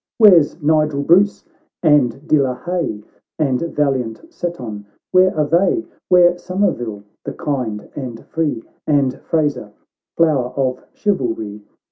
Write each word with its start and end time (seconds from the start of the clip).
Where's 0.17 0.59
Nigel 0.63 1.03
Bruce? 1.03 1.45
and 1.83 2.27
De 2.27 2.39
la 2.39 2.55
Haye, 2.63 3.03
And 3.37 3.61
valiant 3.61 4.33
Seton— 4.33 4.87
where 5.11 5.37
are 5.37 5.45
they? 5.45 5.85
Where 6.09 6.39
Somerville, 6.39 7.03
the 7.23 7.33
kind 7.33 7.87
and 7.95 8.25
free? 8.25 8.63
And 8.87 9.19
Fraser, 9.19 9.71
flower 10.17 10.53
of 10.57 10.83
chivalry 10.93 11.61